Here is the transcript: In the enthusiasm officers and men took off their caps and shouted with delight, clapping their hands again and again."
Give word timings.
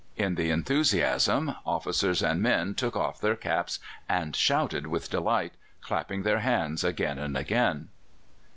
In 0.15 0.33
the 0.33 0.49
enthusiasm 0.49 1.53
officers 1.63 2.23
and 2.23 2.41
men 2.41 2.73
took 2.73 2.95
off 2.95 3.21
their 3.21 3.35
caps 3.35 3.77
and 4.09 4.35
shouted 4.35 4.87
with 4.87 5.11
delight, 5.11 5.53
clapping 5.83 6.23
their 6.23 6.39
hands 6.39 6.83
again 6.83 7.19
and 7.19 7.37
again." 7.37 7.89